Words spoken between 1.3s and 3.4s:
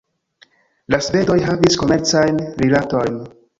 havis komercajn rilatojn.